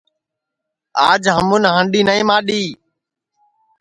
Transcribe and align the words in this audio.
آج 1.09 1.21
ہمُون 1.37 1.63
ہانڈؔی 1.73 2.01
نائی 2.07 2.23
ماڈؔی 2.29 2.63